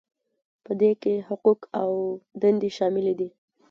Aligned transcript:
په 0.63 0.71
دې 0.81 0.91
کې 1.01 1.13
حقوق 1.29 1.59
او 1.81 1.89
دندې 2.41 2.69
شاملې 2.77 3.13
دي. 3.19 3.29